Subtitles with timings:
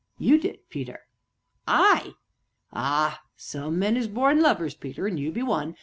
[0.17, 1.01] "You did, Peter."
[1.67, 2.15] "I?"
[2.73, 3.21] "Ah!
[3.35, 5.75] some men is born lovers, Peter, an' you be one.